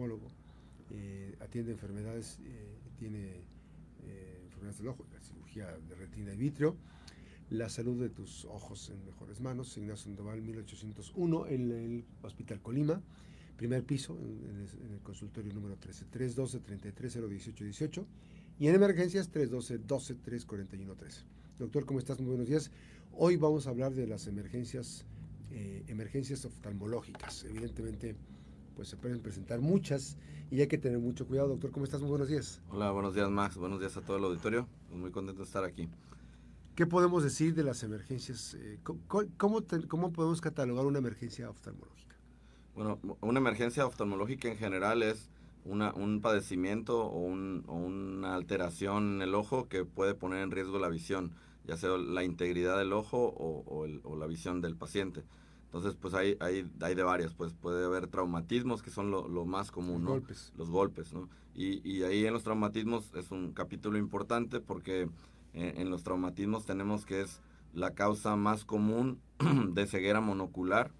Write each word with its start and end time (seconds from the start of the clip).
oftalmólogo, 0.00 0.28
eh, 0.90 1.36
atiende 1.40 1.72
enfermedades, 1.72 2.38
eh, 2.44 2.78
tiene 2.98 3.42
enfermedades 4.44 4.78
del 4.78 4.88
ojo, 4.88 5.06
la 5.12 5.20
cirugía 5.20 5.66
de 5.88 5.94
retina 5.94 6.32
y 6.32 6.36
vitrio. 6.36 6.76
La 7.50 7.68
salud 7.68 8.00
de 8.00 8.08
tus 8.08 8.44
ojos 8.44 8.90
en 8.90 9.04
mejores 9.04 9.40
manos, 9.40 9.76
Ignacio 9.76 10.04
Sandoval 10.04 10.40
1801, 10.40 11.46
en 11.48 11.70
el 11.72 12.04
Hospital 12.22 12.60
Colima, 12.60 13.02
primer 13.56 13.84
piso, 13.84 14.16
en, 14.20 14.92
el, 14.92 15.00
consultorio 15.02 15.52
número 15.52 15.76
13, 15.76 16.06
312 16.06 16.60
33 16.60 17.28
018 17.28 17.64
18 17.64 18.06
y 18.58 18.68
en 18.68 18.74
emergencias 18.74 19.28
312 19.30 19.78
12 19.78 20.14
341 20.14 20.94
13. 20.94 21.22
Doctor, 21.58 21.84
¿cómo 21.84 21.98
estás? 21.98 22.20
Muy 22.20 22.28
buenos 22.28 22.48
días. 22.48 22.70
Hoy 23.12 23.36
vamos 23.36 23.66
a 23.66 23.70
hablar 23.70 23.92
de 23.94 24.06
las 24.06 24.28
emergencias, 24.28 25.04
eh, 25.50 25.84
emergencias 25.88 26.44
oftalmológicas. 26.44 27.44
Evidentemente, 27.44 28.14
pues 28.80 28.88
se 28.88 28.96
pueden 28.96 29.20
presentar 29.20 29.60
muchas 29.60 30.16
y 30.50 30.62
hay 30.62 30.66
que 30.66 30.78
tener 30.78 30.98
mucho 30.98 31.26
cuidado. 31.26 31.48
Doctor, 31.48 31.70
¿cómo 31.70 31.84
estás? 31.84 32.00
Muy 32.00 32.08
buenos 32.08 32.28
días. 32.28 32.62
Hola, 32.70 32.90
buenos 32.92 33.14
días, 33.14 33.28
Max. 33.28 33.58
Buenos 33.58 33.78
días 33.78 33.94
a 33.98 34.00
todo 34.00 34.16
el 34.16 34.24
auditorio. 34.24 34.66
Muy 34.90 35.10
contento 35.10 35.42
de 35.42 35.46
estar 35.46 35.64
aquí. 35.64 35.86
¿Qué 36.74 36.86
podemos 36.86 37.22
decir 37.22 37.54
de 37.54 37.62
las 37.62 37.82
emergencias? 37.82 38.54
Eh, 38.54 38.78
¿Cómo, 38.82 39.60
cómo, 39.86 40.12
podemos 40.14 40.40
catalogar 40.40 40.86
una 40.86 40.98
emergencia 40.98 41.50
oftalmológica? 41.50 42.16
Bueno, 42.74 42.98
una 43.20 43.38
emergencia 43.38 43.84
oftalmológica 43.84 44.48
en 44.48 44.56
general 44.56 45.02
es 45.02 45.28
una, 45.66 45.92
un 45.92 46.22
padecimiento 46.22 47.04
o, 47.04 47.18
una 47.18 48.34
alteración 48.34 49.16
en 49.16 49.28
el 49.28 49.34
ojo 49.34 49.68
que 49.68 49.84
puede 49.84 50.14
poner 50.14 50.42
en 50.42 50.52
riesgo 50.52 50.78
la 50.78 50.88
visión, 50.88 51.32
ya 51.66 51.76
sea 51.76 51.98
la 51.98 52.24
integridad 52.24 52.78
del 52.78 52.94
ojo 52.94 53.34
o, 53.36 54.16
la 54.16 54.26
visión 54.26 54.62
del 54.62 54.74
paciente. 54.74 55.22
Entonces, 55.70 55.94
pues 55.94 56.14
hay, 56.14 56.36
hay, 56.40 56.68
hay 56.80 56.94
de 56.96 57.02
varias, 57.04 57.32
pues 57.32 57.54
puede 57.54 57.84
haber 57.84 58.08
traumatismos 58.08 58.82
que 58.82 58.90
son 58.90 59.12
lo, 59.12 59.44
más 59.44 59.70
común, 59.70 60.02
Los 60.02 60.10
golpes. 60.10 60.52
Los 60.56 60.68
golpes, 60.68 61.12
¿no? 61.12 61.28
Y, 61.54 61.88
y 61.88 62.02
ahí 62.02 62.26
en 62.26 62.32
los 62.32 62.42
traumatismos 62.42 63.14
es 63.14 63.30
un 63.30 63.52
capítulo 63.52 63.96
importante 63.96 64.58
porque 64.60 65.08
en, 65.52 65.90
los 65.90 66.02
traumatismos 66.02 66.64
tenemos 66.64 67.04
que 67.04 67.22
es 67.22 67.40
la 67.72 67.94
causa 67.94 68.36
más 68.36 68.64
común 68.64 69.20
de 69.72 69.86
ceguera 69.86 70.20
monocular 70.20 70.92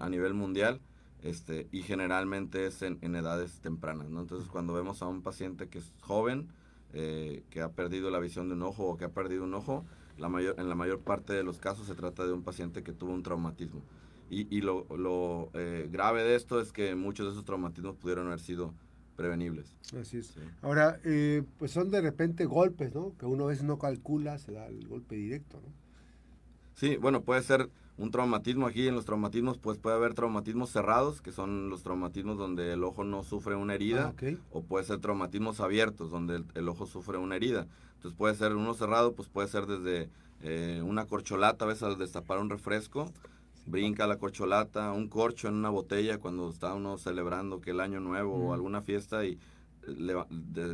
a 0.00 0.08
nivel 0.08 0.34
mundial 0.34 0.80
este, 1.22 1.68
y 1.72 1.82
generalmente 1.82 2.66
es 2.66 2.82
en, 2.82 2.98
edades 3.02 3.60
tempranas. 3.60 4.10
¿no? 4.10 4.20
Entonces 4.20 4.48
cuando 4.48 4.72
vemos 4.74 5.02
a 5.02 5.06
un 5.06 5.22
paciente 5.22 5.68
que 5.68 5.78
es 5.78 5.92
joven, 6.00 6.48
eh, 6.92 7.42
que 7.50 7.60
ha 7.60 7.72
perdido 7.72 8.10
la 8.10 8.20
visión 8.20 8.48
de 8.48 8.54
un 8.54 8.62
ojo 8.62 8.84
o 8.86 8.96
que 8.96 9.04
ha 9.04 9.10
perdido 9.10 9.44
un 9.44 9.54
ojo, 9.54 9.84
la 10.16 10.28
mayor, 10.28 10.54
en 10.58 10.68
la 10.68 10.74
mayor 10.74 11.00
parte 11.00 11.32
de 11.32 11.42
los 11.42 11.58
casos 11.58 11.86
se 11.86 11.94
trata 11.94 12.24
de 12.24 12.32
un 12.32 12.42
paciente 12.42 12.82
que 12.82 12.92
tuvo 12.92 13.12
un 13.12 13.22
traumatismo. 13.22 13.82
Y, 14.30 14.56
y 14.56 14.60
lo, 14.62 14.86
lo 14.96 15.50
eh, 15.54 15.88
grave 15.90 16.22
de 16.22 16.34
esto 16.34 16.60
es 16.60 16.72
que 16.72 16.94
muchos 16.94 17.26
de 17.26 17.32
esos 17.32 17.44
traumatismos 17.44 17.96
pudieron 17.96 18.26
haber 18.26 18.40
sido 18.40 18.74
prevenibles. 19.16 19.76
Así 19.98 20.18
es. 20.18 20.34
Ahora, 20.62 20.98
eh, 21.04 21.42
pues 21.58 21.70
son 21.70 21.90
de 21.90 22.00
repente 22.00 22.46
golpes, 22.46 22.94
¿no? 22.94 23.16
Que 23.18 23.26
uno 23.26 23.44
a 23.44 23.48
veces 23.48 23.64
no 23.64 23.78
calcula, 23.78 24.38
se 24.38 24.52
da 24.52 24.66
el 24.66 24.86
golpe 24.88 25.14
directo, 25.16 25.60
¿no? 25.60 25.72
Sí, 26.74 26.96
bueno, 26.96 27.22
puede 27.22 27.42
ser 27.42 27.70
un 27.96 28.10
traumatismo 28.10 28.66
aquí 28.66 28.88
en 28.88 28.96
los 28.96 29.04
traumatismos, 29.04 29.58
pues 29.58 29.78
puede 29.78 29.94
haber 29.96 30.14
traumatismos 30.14 30.70
cerrados, 30.70 31.20
que 31.20 31.30
son 31.30 31.70
los 31.70 31.84
traumatismos 31.84 32.36
donde 32.36 32.72
el 32.72 32.82
ojo 32.82 33.04
no 33.04 33.22
sufre 33.22 33.54
una 33.54 33.74
herida, 33.74 34.12
ah, 34.20 34.30
o 34.50 34.62
puede 34.62 34.84
ser 34.84 34.98
traumatismos 34.98 35.60
abiertos, 35.60 36.10
donde 36.10 36.42
el, 36.54 36.68
ojo 36.68 36.86
sufre 36.86 37.18
una 37.18 37.36
herida. 37.36 37.68
Entonces 37.94 38.18
puede 38.18 38.34
ser 38.34 38.54
uno 38.56 38.74
cerrado, 38.74 39.14
pues 39.14 39.28
puede 39.28 39.46
ser 39.46 39.66
desde 39.66 40.10
eh, 40.42 40.82
una 40.84 41.06
corcholata, 41.06 41.64
a 41.64 41.68
veces 41.68 41.84
al 41.84 41.96
destapar 41.96 42.38
un 42.38 42.50
refresco, 42.50 43.12
brinca 43.66 44.06
la 44.06 44.18
corcholata, 44.18 44.92
un 44.92 45.08
corcho 45.08 45.48
en 45.48 45.54
una 45.54 45.70
botella 45.70 46.18
cuando 46.18 46.50
está 46.50 46.74
uno 46.74 46.98
celebrando 46.98 47.60
que 47.60 47.70
el 47.70 47.80
año 47.80 48.00
nuevo 48.00 48.34
o 48.34 48.52
alguna 48.52 48.82
fiesta 48.82 49.24
y 49.24 49.38
le, 49.86 50.14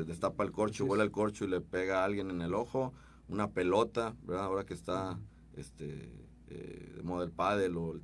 destapa 0.04 0.44
el 0.44 0.52
corcho, 0.52 0.84
huele 0.84 1.04
el 1.04 1.10
corcho 1.10 1.44
y 1.44 1.48
le 1.48 1.60
pega 1.60 2.00
a 2.00 2.04
alguien 2.04 2.30
en 2.30 2.42
el 2.42 2.54
ojo, 2.54 2.92
una 3.28 3.50
pelota, 3.50 4.14
¿verdad? 4.22 4.44
Ahora 4.44 4.64
que 4.64 4.74
está 4.74 5.18
este 5.54 6.12
eh, 6.48 6.92
de 6.96 7.02
moda 7.02 7.24
el 7.24 7.30
pádel 7.30 7.76
o, 7.76 8.00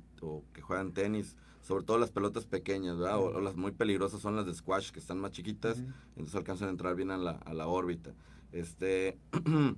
que 0.53 0.61
juegan 0.61 0.93
tenis, 0.93 1.35
sobre 1.61 1.83
todo 1.83 1.97
las 1.97 2.11
pelotas 2.11 2.45
pequeñas, 2.45 2.97
¿verdad? 2.97 3.19
O, 3.19 3.41
las 3.41 3.55
muy 3.55 3.71
peligrosas 3.71 4.21
son 4.21 4.35
las 4.35 4.45
de 4.45 4.53
squash 4.53 4.91
que 4.91 4.99
están 4.99 5.19
más 5.19 5.31
chiquitas, 5.31 5.83
entonces 6.09 6.35
alcanzan 6.35 6.69
a 6.69 6.71
entrar 6.71 6.95
bien 6.95 7.11
a 7.11 7.17
la, 7.17 7.31
a 7.31 7.53
la 7.53 7.67
órbita. 7.67 8.13
Este 8.51 9.17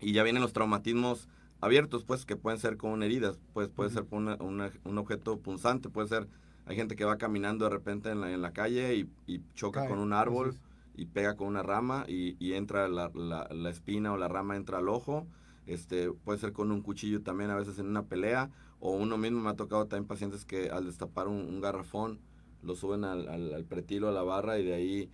y 0.00 0.12
ya 0.12 0.22
vienen 0.22 0.42
los 0.42 0.52
traumatismos 0.52 1.28
abiertos, 1.60 2.04
pues, 2.04 2.24
que 2.24 2.36
pueden 2.36 2.58
ser 2.58 2.76
con 2.76 3.02
heridas, 3.02 3.38
pues 3.52 3.68
puede 3.68 3.90
ser 3.90 4.04
por 4.04 4.20
un 4.20 4.98
objeto 4.98 5.38
punzante, 5.38 5.88
puede 5.88 6.08
ser, 6.08 6.28
hay 6.66 6.76
gente 6.76 6.96
que 6.96 7.04
va 7.04 7.18
caminando 7.18 7.64
de 7.64 7.70
repente 7.70 8.10
en 8.10 8.20
la, 8.20 8.32
en 8.32 8.42
la 8.42 8.52
calle 8.52 9.08
y, 9.26 9.40
choca 9.54 9.86
con 9.86 9.98
un 9.98 10.12
árbol 10.12 10.56
y 10.96 11.06
pega 11.06 11.36
con 11.36 11.48
una 11.48 11.62
rama 11.62 12.04
y, 12.08 12.52
entra 12.54 12.88
la, 12.88 13.10
la, 13.14 13.70
espina 13.70 14.12
o 14.12 14.16
la 14.16 14.28
rama 14.28 14.56
entra 14.56 14.78
al 14.78 14.88
ojo, 14.88 15.26
este, 15.66 16.10
puede 16.12 16.38
ser 16.38 16.52
con 16.52 16.72
un 16.72 16.82
cuchillo 16.82 17.22
también 17.22 17.50
a 17.50 17.56
veces 17.56 17.78
en 17.78 17.86
una 17.86 18.04
pelea, 18.04 18.50
o 18.80 18.92
uno 18.92 19.18
mismo 19.18 19.40
me 19.40 19.50
ha 19.50 19.56
tocado 19.56 19.86
también 19.86 20.08
pacientes 20.08 20.44
que 20.44 20.70
al 20.70 20.86
destapar 20.86 21.28
un, 21.28 21.60
garrafón 21.60 22.18
lo 22.62 22.74
suben 22.74 23.04
al, 23.04 23.28
al, 23.28 23.64
pretilo, 23.64 24.08
a 24.08 24.12
la 24.12 24.22
barra 24.22 24.58
y 24.58 24.64
de 24.64 24.74
ahí 24.74 25.10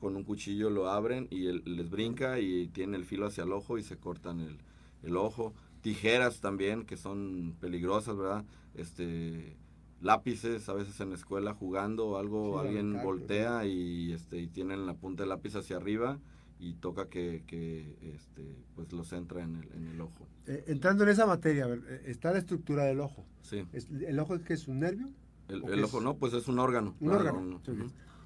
con 0.00 0.14
un 0.14 0.24
cuchillo 0.24 0.68
lo 0.68 0.90
abren 0.90 1.26
y 1.30 1.50
les 1.50 1.88
brinca 1.88 2.38
y 2.38 2.68
tiene 2.68 2.98
el 2.98 3.06
filo 3.06 3.26
hacia 3.26 3.44
el 3.44 3.52
ojo 3.52 3.78
y 3.78 3.82
se 3.82 3.96
cortan 3.96 4.40
el, 4.40 4.58
el 5.02 5.16
ojo 5.16 5.54
tijeras 5.86 6.40
también, 6.40 6.84
que 6.84 6.96
son 6.96 7.54
peligrosas, 7.60 8.16
¿verdad? 8.16 8.44
Este, 8.74 9.56
lápices, 10.00 10.68
a 10.68 10.72
veces 10.72 10.98
en 10.98 11.10
la 11.10 11.14
escuela 11.14 11.54
jugando 11.54 12.08
o 12.08 12.16
algo, 12.16 12.58
alguien 12.58 13.00
voltea 13.04 13.64
y, 13.66 14.12
este, 14.12 14.38
y 14.38 14.48
tienen 14.48 14.84
la 14.84 14.94
punta 14.94 15.22
del 15.22 15.28
lápiz 15.28 15.54
hacia 15.54 15.76
arriba 15.76 16.18
y 16.58 16.72
toca 16.74 17.08
que, 17.08 17.44
que 17.46 17.94
este, 18.02 18.56
pues 18.74 18.92
los 18.92 19.12
entra 19.12 19.44
en 19.44 19.54
el, 19.54 19.72
en 19.74 19.86
el 19.86 20.00
ojo. 20.00 20.26
Eh, 20.48 20.64
entrando 20.66 21.04
en 21.04 21.10
esa 21.10 21.24
materia, 21.24 21.68
eh, 21.68 22.02
está 22.06 22.32
la 22.32 22.38
estructura 22.38 22.82
del 22.82 22.98
ojo. 22.98 23.24
Sí. 23.42 23.64
¿El 23.72 24.18
ojo 24.18 24.34
es 24.34 24.42
que 24.42 24.54
es 24.54 24.66
un 24.66 24.80
nervio? 24.80 25.06
El, 25.46 25.84
ojo 25.84 26.00
no, 26.00 26.16
pues 26.16 26.32
es 26.32 26.48
un 26.48 26.58
órgano. 26.58 26.96
Un 26.98 27.10
órgano. 27.12 27.60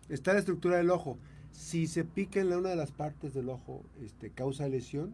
Está 0.08 0.32
la 0.32 0.38
estructura 0.38 0.78
del 0.78 0.88
ojo. 0.88 1.18
Si 1.50 1.86
se 1.88 2.04
pica 2.04 2.40
en 2.40 2.54
una 2.54 2.70
de 2.70 2.76
las 2.76 2.90
partes 2.90 3.34
del 3.34 3.50
ojo, 3.50 3.84
este, 4.00 4.30
causa 4.30 4.66
lesión. 4.66 5.12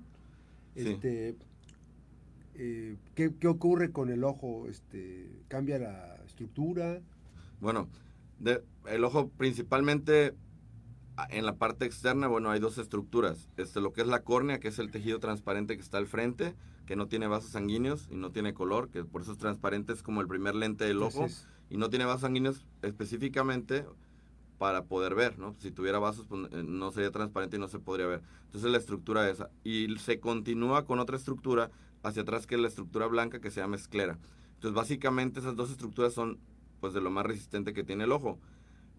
Este, 0.76 1.34
eh, 2.58 2.96
¿qué, 3.14 3.48
ocurre 3.48 3.90
con 3.90 4.10
el 4.10 4.24
ojo? 4.24 4.66
Este, 4.68 5.42
¿Cambia 5.48 5.78
la 5.78 6.16
estructura? 6.26 7.00
Bueno, 7.60 7.88
el 8.86 9.04
ojo 9.04 9.28
principalmente 9.30 10.34
en 11.30 11.46
la 11.46 11.56
parte 11.56 11.86
externa, 11.86 12.28
bueno, 12.28 12.50
hay 12.50 12.60
dos 12.60 12.78
estructuras. 12.78 13.48
Este, 13.56 13.80
lo 13.80 13.92
que 13.92 14.02
es 14.02 14.06
la 14.06 14.22
córnea, 14.22 14.60
que 14.60 14.68
es 14.68 14.78
el 14.78 14.90
tejido 14.90 15.18
transparente 15.18 15.76
que 15.76 15.82
está 15.82 15.98
al 15.98 16.06
frente, 16.06 16.54
que 16.86 16.96
no 16.96 17.08
tiene 17.08 17.26
vasos 17.26 17.50
sanguíneos 17.50 18.08
y 18.10 18.16
no 18.16 18.30
tiene 18.30 18.54
color, 18.54 18.90
que 18.90 19.04
por 19.04 19.22
eso 19.22 19.32
es 19.32 19.38
transparente, 19.38 19.92
es 19.92 20.02
como 20.02 20.20
el 20.20 20.28
primer 20.28 20.54
lente 20.54 20.84
del 20.84 21.02
ojo, 21.02 21.26
y 21.70 21.78
no 21.78 21.88
tiene 21.90 22.04
vasos 22.04 22.22
sanguíneos 22.22 22.66
específicamente 22.82 23.84
para 24.58 24.84
poder 24.84 25.14
ver, 25.14 25.38
¿no? 25.38 25.54
Si 25.58 25.70
tuviera 25.70 25.98
vasos, 25.98 26.26
pues, 26.28 26.50
eh, 26.52 26.62
no 26.62 26.90
sería 26.90 27.10
transparente 27.10 27.56
y 27.56 27.60
no 27.60 27.68
se 27.68 27.78
podría 27.78 28.06
ver. 28.06 28.22
Entonces 28.46 28.70
la 28.70 28.78
estructura 28.78 29.28
esa. 29.28 29.50
Y 29.64 29.94
se 29.98 30.18
continúa 30.18 30.86
con 30.86 30.98
otra 30.98 31.16
estructura 31.16 31.70
hacia 32.06 32.22
atrás 32.22 32.46
que 32.46 32.54
es 32.54 32.60
la 32.60 32.68
estructura 32.68 33.06
blanca 33.06 33.40
que 33.40 33.50
se 33.50 33.60
llama 33.60 33.76
esclera. 33.76 34.18
Entonces 34.54 34.74
básicamente 34.74 35.40
esas 35.40 35.56
dos 35.56 35.70
estructuras 35.70 36.12
son 36.12 36.38
pues 36.80 36.94
de 36.94 37.00
lo 37.00 37.10
más 37.10 37.26
resistente 37.26 37.72
que 37.72 37.84
tiene 37.84 38.04
el 38.04 38.12
ojo. 38.12 38.38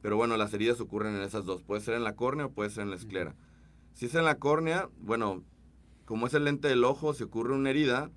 Pero 0.01 0.17
bueno, 0.17 0.37
las 0.37 0.53
heridas 0.53 0.79
ocurren 0.79 1.15
en 1.15 1.21
esas 1.21 1.45
dos. 1.45 1.63
Puede 1.63 1.81
ser 1.81 1.95
en 1.95 2.03
la 2.03 2.15
córnea 2.15 2.47
o 2.47 2.51
puede 2.51 2.69
ser 2.69 2.83
en 2.83 2.89
la 2.89 2.95
esclera. 2.95 3.35
Si 3.93 4.05
es 4.05 4.15
en 4.15 4.25
la 4.25 4.35
córnea, 4.35 4.89
bueno, 4.99 5.43
como 6.05 6.27
es 6.27 6.33
el 6.33 6.45
lente 6.45 6.67
del 6.67 6.83
ojo, 6.83 7.13
si 7.13 7.23
ocurre 7.23 7.53
una 7.53 7.69
herida, 7.69 8.11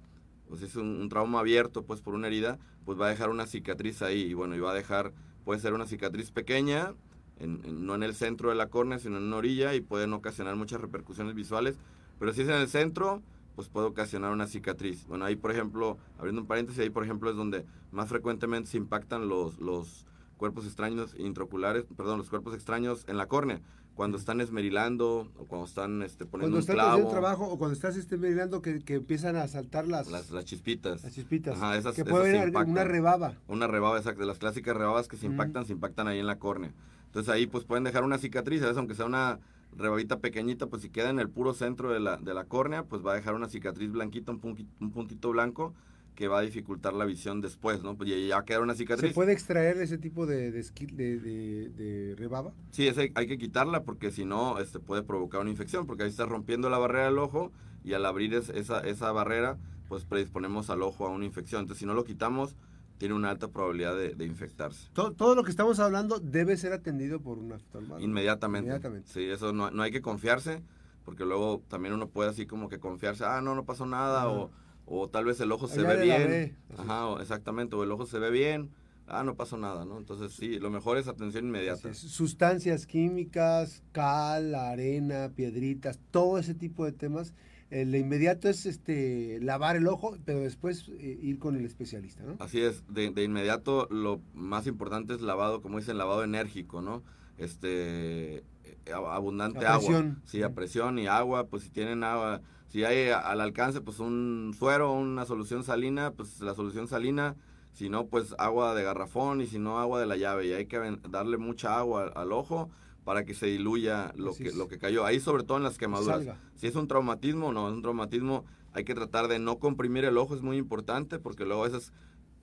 o 0.50 0.56
si 0.56 0.66
es 0.66 0.76
un, 0.76 1.08
trauma 1.08 1.40
abierto 1.40 1.84
pues 1.84 2.00
por 2.02 2.14
una 2.14 2.26
herida, 2.26 2.58
pues 2.84 3.00
va 3.00 3.06
a 3.06 3.10
dejar 3.10 3.30
una 3.30 3.46
cicatriz 3.46 4.02
ahí. 4.02 4.22
Y 4.22 4.34
bueno, 4.34 4.54
y 4.54 4.60
va 4.60 4.72
a 4.72 4.74
dejar, 4.74 5.12
puede 5.44 5.60
ser 5.60 5.72
una 5.72 5.86
cicatriz 5.86 6.30
pequeña, 6.30 6.94
no 7.38 7.94
en 7.94 8.02
el 8.02 8.14
centro 8.14 8.50
de 8.50 8.56
la 8.56 8.68
córnea, 8.68 8.98
sino 8.98 9.16
en 9.16 9.24
una 9.24 9.36
orilla, 9.36 9.74
y 9.74 9.80
pueden 9.80 10.12
ocasionar 10.12 10.56
muchas 10.56 10.80
repercusiones 10.80 11.34
visuales. 11.34 11.76
Pero 12.18 12.34
si 12.34 12.42
es 12.42 12.48
en 12.48 12.56
el 12.56 12.68
centro, 12.68 13.22
pues 13.54 13.68
puede 13.68 13.86
ocasionar 13.86 14.32
una 14.32 14.46
cicatriz. 14.46 15.06
Bueno, 15.06 15.24
ahí 15.24 15.36
por 15.36 15.50
ejemplo, 15.50 15.98
abriendo 16.18 16.42
un 16.42 16.46
paréntesis, 16.46 16.80
ahí 16.80 16.90
por 16.90 17.04
ejemplo 17.04 17.30
es 17.30 17.36
donde 17.36 17.64
más 17.90 18.08
frecuentemente 18.08 18.70
se 18.70 18.76
impactan 18.76 19.28
los, 19.28 19.58
los 19.58 20.06
cuerpos 20.36 20.66
extraños 20.66 21.14
intraoculares, 21.18 21.84
perdón, 21.96 22.18
los 22.18 22.30
cuerpos 22.30 22.54
extraños 22.54 23.04
en 23.08 23.18
la 23.18 23.26
córnea, 23.26 23.60
cuando 23.94 24.16
están 24.16 24.40
esmerilando 24.40 25.30
o 25.36 25.44
cuando 25.44 25.66
están 25.66 26.02
este, 26.02 26.24
poniendo 26.24 26.56
cuando 26.56 26.72
un 26.72 26.76
clavo. 26.78 27.02
Cuando 27.02 27.10
trabajo 27.10 27.44
o 27.44 27.58
cuando 27.58 27.74
estás 27.74 27.96
esmerilando 27.96 28.62
que, 28.62 28.80
que, 28.80 28.94
empiezan 28.94 29.36
a 29.36 29.46
saltar 29.48 29.86
las... 29.86 30.10
Las, 30.10 30.30
las 30.30 30.46
chispitas. 30.46 31.02
Las 31.02 31.12
chispitas. 31.12 31.58
Ajá, 31.58 31.76
esas, 31.76 31.94
que 31.94 32.06
puede 32.06 32.38
haber 32.38 32.56
una 32.56 32.84
rebaba. 32.84 33.34
Una 33.48 33.66
rebaba, 33.66 33.98
exacto. 33.98 34.24
Las 34.24 34.38
clásicas 34.38 34.74
rebabas 34.74 35.08
que 35.08 35.18
se 35.18 35.26
impactan, 35.26 35.66
se 35.66 35.74
impactan 35.74 36.08
ahí 36.08 36.18
en 36.18 36.26
la 36.26 36.38
córnea. 36.38 36.72
Entonces 37.04 37.30
ahí 37.30 37.46
pues 37.46 37.64
pueden 37.64 37.84
dejar 37.84 38.04
una 38.04 38.16
cicatriz, 38.16 38.62
a 38.62 38.66
veces 38.66 38.78
aunque 38.78 38.94
sea 38.94 39.04
una 39.04 39.40
rebabita 39.76 40.20
pequeñita, 40.20 40.66
pues 40.66 40.82
si 40.82 40.90
queda 40.90 41.10
en 41.10 41.18
el 41.18 41.28
puro 41.28 41.54
centro 41.54 41.92
de 41.92 42.00
la, 42.00 42.16
de 42.16 42.34
la 42.34 42.44
córnea, 42.44 42.84
pues 42.84 43.04
va 43.04 43.12
a 43.12 43.16
dejar 43.16 43.34
una 43.34 43.48
cicatriz 43.48 43.90
blanquita, 43.90 44.32
un, 44.32 44.40
puntito, 44.40 44.70
un 44.80 44.90
puntito 44.90 45.30
blanco, 45.30 45.74
que 46.14 46.28
va 46.28 46.40
a 46.40 46.42
dificultar 46.42 46.92
la 46.92 47.06
visión 47.06 47.40
después, 47.40 47.82
¿no? 47.82 47.96
Pues 47.96 48.10
ya 48.10 48.44
queda 48.44 48.60
una 48.60 48.74
cicatriz. 48.74 49.10
¿Se 49.10 49.14
puede 49.14 49.32
extraer 49.32 49.78
ese 49.78 49.96
tipo 49.96 50.26
de, 50.26 50.50
de, 50.50 51.70
de, 51.70 52.14
rebaba? 52.16 52.52
Sí, 52.72 52.86
ese 52.86 53.12
hay 53.14 53.26
que 53.26 53.38
quitarla 53.38 53.84
porque 53.84 54.10
si 54.10 54.24
no 54.24 54.58
este, 54.58 54.80
puede 54.80 55.02
provocar 55.02 55.40
una 55.40 55.50
infección, 55.50 55.86
porque 55.86 56.02
ahí 56.02 56.10
está 56.10 56.26
rompiendo 56.26 56.68
la 56.68 56.78
barrera 56.78 57.06
del 57.06 57.18
ojo 57.18 57.52
y 57.84 57.94
al 57.94 58.04
abrir 58.04 58.34
esa, 58.34 58.80
esa 58.80 59.12
barrera, 59.12 59.56
pues 59.88 60.04
predisponemos 60.04 60.68
al 60.68 60.82
ojo 60.82 61.06
a 61.06 61.10
una 61.10 61.24
infección. 61.24 61.62
Entonces, 61.62 61.80
si 61.80 61.86
no 61.86 61.94
lo 61.94 62.04
quitamos, 62.04 62.54
tiene 63.00 63.16
una 63.16 63.30
alta 63.30 63.48
probabilidad 63.48 63.96
de, 63.96 64.24
infectarse. 64.24 64.88
Todo, 64.92 65.34
lo 65.34 65.42
que 65.42 65.50
estamos 65.50 65.80
hablando 65.80 66.20
debe 66.20 66.56
ser 66.56 66.72
atendido 66.72 67.20
por 67.20 67.38
un 67.38 67.50
oftalmólogo. 67.50 68.00
Inmediatamente. 68.00 68.66
Inmediatamente. 68.66 69.10
Sí, 69.10 69.24
eso 69.24 69.52
no, 69.52 69.72
no 69.72 69.82
hay 69.82 69.90
que 69.90 70.02
confiarse, 70.02 70.62
porque 71.04 71.24
luego 71.24 71.62
también 71.68 71.94
uno 71.94 72.10
puede 72.10 72.30
así 72.30 72.46
como 72.46 72.68
que 72.68 72.78
confiarse, 72.78 73.24
ah, 73.24 73.40
no, 73.40 73.54
no 73.54 73.64
pasó 73.64 73.86
nada, 73.86 74.28
o 74.28 74.50
o 74.90 75.08
tal 75.08 75.24
vez 75.24 75.40
el 75.40 75.52
ojo 75.52 75.68
se 75.68 75.82
ve 75.82 76.02
bien. 76.02 76.56
Ajá, 76.76 77.22
exactamente, 77.22 77.76
o 77.76 77.84
el 77.84 77.92
ojo 77.92 78.06
se 78.06 78.18
ve 78.18 78.30
bien, 78.30 78.70
ah, 79.06 79.22
no 79.22 79.36
pasó 79.36 79.56
nada, 79.56 79.84
¿no? 79.84 79.98
Entonces 79.98 80.32
sí, 80.32 80.58
lo 80.58 80.68
mejor 80.68 80.98
es 80.98 81.06
atención 81.06 81.46
inmediata. 81.46 81.94
Sustancias 81.94 82.86
químicas, 82.86 83.84
cal, 83.92 84.54
arena, 84.54 85.30
piedritas, 85.34 86.00
todo 86.10 86.38
ese 86.38 86.54
tipo 86.54 86.84
de 86.84 86.92
temas. 86.92 87.32
El 87.70 87.94
inmediato 87.94 88.48
es 88.48 88.66
este 88.66 89.38
lavar 89.40 89.76
el 89.76 89.86
ojo, 89.86 90.16
pero 90.24 90.40
después 90.40 90.88
eh, 90.98 91.18
ir 91.22 91.38
con 91.38 91.56
el 91.56 91.64
especialista, 91.64 92.22
¿no? 92.24 92.36
Así 92.40 92.60
es, 92.60 92.82
de, 92.88 93.10
de, 93.10 93.22
inmediato 93.22 93.86
lo 93.90 94.20
más 94.34 94.66
importante 94.66 95.14
es 95.14 95.20
lavado, 95.20 95.62
como 95.62 95.78
dicen, 95.78 95.96
lavado 95.96 96.24
enérgico, 96.24 96.82
¿no? 96.82 97.02
Este, 97.38 98.38
eh, 98.38 98.44
abundante 98.92 99.64
agua. 99.66 100.16
Sí, 100.24 100.42
a 100.42 100.52
presión 100.52 100.98
y 100.98 101.06
agua, 101.06 101.46
pues 101.46 101.62
si 101.62 101.70
tienen 101.70 102.02
agua 102.04 102.42
si 102.70 102.84
hay 102.84 103.10
al 103.10 103.40
alcance 103.40 103.80
pues 103.80 103.98
un 103.98 104.54
suero, 104.56 104.92
una 104.92 105.26
solución 105.26 105.64
salina, 105.64 106.12
pues 106.12 106.40
la 106.40 106.54
solución 106.54 106.86
salina, 106.86 107.34
si 107.72 107.88
no 107.88 108.06
pues 108.06 108.34
agua 108.38 108.74
de 108.74 108.84
garrafón 108.84 109.40
y 109.40 109.48
si 109.48 109.58
no 109.58 109.80
agua 109.80 109.98
de 109.98 110.06
la 110.06 110.16
llave 110.16 110.46
y 110.46 110.52
hay 110.52 110.66
que 110.66 110.98
darle 111.08 111.36
mucha 111.36 111.76
agua 111.76 112.12
al, 112.14 112.32
ojo 112.32 112.70
para 113.04 113.24
que 113.24 113.34
se 113.34 113.46
diluya 113.46 114.12
lo 114.16 114.34
que, 114.34 114.52
lo 114.52 114.68
que 114.68 114.78
cayó. 114.78 115.04
Ahí 115.04 115.20
sobre 115.20 115.42
todo 115.42 115.56
en 115.56 115.64
las 115.64 115.78
quemaduras. 115.78 116.36
Si 116.54 116.66
es 116.66 116.74
un 116.74 116.88
traumatismo, 116.88 117.52
no, 117.52 117.68
es 117.68 117.74
un 117.74 117.82
traumatismo, 117.82 118.44
hay 118.72 118.84
que 118.84 118.94
tratar 118.94 119.28
de 119.28 119.38
no 119.38 119.58
comprimir 119.58 120.04
el 120.04 120.18
ojo, 120.18 120.34
es 120.34 120.42
muy 120.42 120.56
importante 120.56 121.18
porque 121.18 121.44
luego 121.44 121.64
a 121.64 121.68
veces 121.68 121.92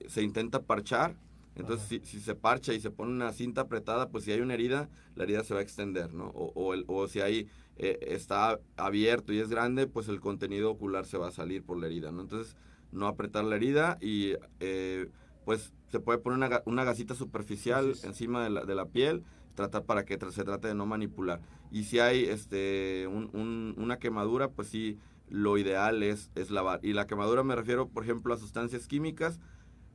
se 0.06 0.22
intenta 0.22 0.62
parchar. 0.62 1.16
Entonces, 1.54 2.02
si, 2.04 2.20
se 2.20 2.34
parcha 2.36 2.72
y 2.72 2.80
se 2.80 2.90
pone 2.90 3.10
una 3.10 3.32
cinta 3.32 3.62
apretada, 3.62 4.10
pues 4.10 4.22
si 4.24 4.30
hay 4.30 4.40
una 4.40 4.54
herida, 4.54 4.88
la 5.16 5.24
herida 5.24 5.42
se 5.42 5.54
va 5.54 5.60
a 5.60 5.62
extender, 5.64 6.14
¿no? 6.14 6.26
O, 6.28 6.52
o, 6.54 6.72
el, 6.72 6.84
o 6.86 7.08
si 7.08 7.20
hay 7.20 7.48
eh, 7.76 7.98
está 8.02 8.60
abierto 8.76 9.32
y 9.32 9.38
es 9.38 9.48
grande, 9.48 9.86
pues 9.86 10.08
el 10.08 10.20
contenido 10.20 10.70
ocular 10.70 11.04
se 11.06 11.18
va 11.18 11.28
a 11.28 11.32
salir 11.32 11.64
por 11.64 11.78
la 11.78 11.86
herida, 11.86 12.12
¿no? 12.12 12.22
Entonces, 12.22 12.56
no 12.92 13.06
apretar 13.06 13.44
la 13.44 13.56
herida 13.56 13.98
y 14.00 14.34
eh, 14.60 15.08
pues 15.44 15.72
se 15.90 16.00
puede 16.00 16.18
poner 16.18 16.38
una, 16.38 16.62
una 16.64 16.84
gasita 16.84 17.14
superficial 17.14 17.94
encima 18.02 18.44
de 18.44 18.50
la, 18.50 18.64
de 18.64 18.74
la 18.74 18.86
piel, 18.86 19.22
tratar 19.58 19.84
para 19.84 20.04
que 20.04 20.16
se 20.30 20.44
trate 20.44 20.68
de 20.68 20.74
no 20.74 20.86
manipular. 20.86 21.40
Y 21.72 21.84
si 21.84 21.98
hay 21.98 22.24
este 22.24 23.08
un, 23.08 23.74
una 23.76 23.98
quemadura, 23.98 24.50
pues 24.50 24.68
sí, 24.68 24.98
lo 25.28 25.58
ideal 25.58 26.02
es, 26.04 26.30
es 26.36 26.50
lavar. 26.50 26.78
Y 26.84 26.92
la 26.92 27.08
quemadura 27.08 27.42
me 27.42 27.56
refiero, 27.56 27.88
por 27.88 28.04
ejemplo, 28.04 28.32
a 28.32 28.38
sustancias 28.38 28.86
químicas, 28.86 29.40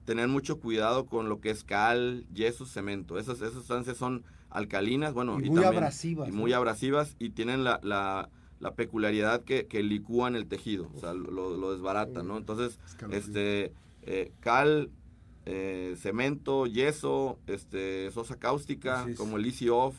tener 0.04 0.28
mucho 0.28 0.60
cuidado 0.60 1.06
con 1.06 1.30
lo 1.30 1.40
que 1.40 1.50
es 1.50 1.64
cal, 1.64 2.26
yeso, 2.34 2.66
cemento. 2.66 3.18
Esas, 3.18 3.38
esas 3.38 3.54
sustancias 3.54 3.96
son 3.96 4.26
alcalinas, 4.50 5.14
bueno, 5.14 5.40
y, 5.40 5.50
muy 5.50 5.64
abrasivas. 5.64 6.28
Y 6.28 6.32
muy 6.34 6.52
abrasivas 6.52 7.16
y 7.18 7.30
tienen 7.30 7.64
la, 7.64 7.80
la, 7.82 8.30
peculiaridad 8.76 9.44
que, 9.44 9.66
que, 9.68 9.82
licúan 9.82 10.36
el 10.36 10.46
tejido, 10.48 10.90
o 10.94 11.00
sea, 11.00 11.14
lo, 11.14 11.32
lo 11.32 11.74
desbaratan, 11.74 12.28
¿no? 12.28 12.38
Entonces, 12.38 12.80
este, 13.12 13.74
eh, 14.04 14.32
cal, 14.42 14.90
eh, 15.46 15.96
cemento, 15.98 16.66
yeso, 16.66 17.38
este, 17.48 18.12
sosa 18.12 18.38
cáustica, 18.38 19.06
como 19.18 19.38
el 19.38 19.46
Easy 19.46 19.70
Off, 19.70 19.96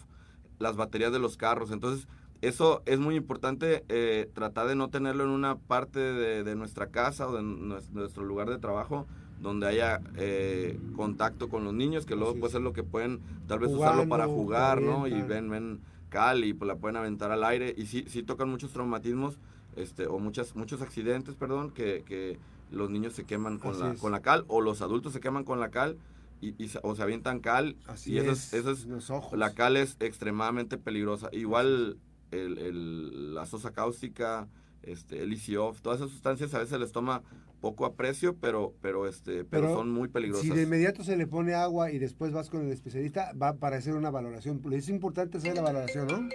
las 0.58 0.76
baterías 0.76 1.12
de 1.12 1.19
los 1.19 1.37
carros. 1.37 1.70
Entonces, 1.70 2.06
eso 2.41 2.82
es 2.87 2.99
muy 2.99 3.17
importante, 3.17 3.85
eh, 3.88 4.29
tratar 4.35 4.67
de 4.67 4.75
no 4.75 4.91
tenerlo 4.91 5.25
en 5.25 5.31
una 5.31 5.56
parte 5.56 5.99
de, 5.99 6.44
de 6.44 6.55
nuestra 6.56 6.88
casa 6.88 7.29
o 7.29 7.37
de 7.37 7.43
nuestro 7.43 8.25
lugar 8.25 8.50
de 8.50 8.58
trabajo, 8.58 9.06
donde 9.41 9.67
haya 9.67 10.00
eh, 10.17 10.79
contacto 10.96 11.49
con 11.49 11.64
los 11.64 11.75
niños, 11.75 12.06
que 12.06 12.17
luego 12.17 12.35
puede 12.37 12.52
ser 12.52 12.62
lo 12.62 12.73
que 12.73 12.82
pueden 12.82 13.20
tal 13.46 13.58
vez 13.61 13.70
usarlo 13.70 14.08
para 14.08 14.26
jugar, 14.26 14.81
¿no? 14.81 15.06
Y 15.06 15.20
ven, 15.23 15.50
ven 15.50 15.81
cal 16.08 16.44
y 16.44 16.55
pues 16.55 16.67
la 16.67 16.76
pueden 16.76 16.96
aventar 16.96 17.31
al 17.31 17.44
aire. 17.44 17.75
Y 17.76 17.87
sí, 17.87 18.05
sí 18.08 18.23
tocan 18.23 18.49
muchos 18.49 18.73
traumatismos, 18.73 19.38
este, 19.76 20.06
o 20.06 20.19
muchas, 20.19 20.55
muchos 20.55 20.81
accidentes, 20.82 21.35
perdón, 21.35 21.70
que, 21.73 22.05
que 22.06 22.38
los 22.71 22.91
niños 22.91 23.15
se 23.15 23.25
queman 23.25 23.59
con 23.59 23.79
la, 23.79 23.95
con 23.95 24.13
la 24.13 24.21
cal, 24.21 24.45
o 24.49 24.61
los 24.61 24.83
adultos 24.83 25.13
se 25.13 25.21
queman 25.21 25.45
con 25.45 25.61
la 25.61 25.71
cal. 25.71 25.99
Y, 26.41 26.71
o 26.83 26.95
se 26.95 27.03
avientan 27.03 27.41
cal 27.41 27.75
y 28.05 28.19
eso 28.19 28.33
es, 28.33 28.53
eso 28.53 28.71
es 28.73 28.87
la 29.33 29.55
cal 29.55 29.79
es 29.79 29.97
extremadamente 30.01 30.77
peligrosa 30.77 31.31
igual 31.33 31.97
el, 32.33 32.59
el, 32.59 33.35
la 33.35 33.47
sosa 33.47 33.73
cáustica 33.73 34.47
este, 34.87 35.23
el 35.23 35.33
ICOF, 35.33 35.81
todas 35.81 36.01
esas 36.01 36.11
sustancias 36.11 36.55
a 36.55 36.59
veces 36.59 36.79
les 36.79 36.93
toma 36.93 37.23
poco 37.61 37.87
aprecio, 37.87 38.37
pero, 38.37 38.75
pero, 38.83 39.09
este, 39.09 39.45
pero, 39.45 39.75
son 39.75 39.91
muy 39.91 40.09
peligrosas. 40.09 40.45
Si 40.45 40.51
de 40.51 40.63
inmediato 40.63 41.03
se 41.03 41.17
le 41.17 41.27
pone 41.27 41.55
agua 41.55 41.91
y 41.91 41.99
después 41.99 42.33
vas 42.33 42.51
con 42.51 42.67
el 42.67 42.71
especialista, 42.71 43.33
va 43.33 43.55
para 43.55 43.77
hacer 43.77 43.95
una 43.95 44.11
valoración. 44.11 44.61
Es 44.73 44.89
importante 44.89 45.39
hacer 45.39 45.55
la 45.55 45.63
valoración, 45.63 46.07
¿no? 46.07 46.29